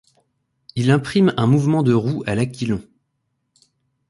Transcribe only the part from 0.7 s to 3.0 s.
Imprime un mouvement de roue à l’aquilon